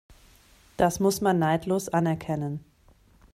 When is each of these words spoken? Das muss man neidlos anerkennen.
Das 0.77 0.99
muss 0.99 1.21
man 1.21 1.37
neidlos 1.37 1.87
anerkennen. 1.87 2.65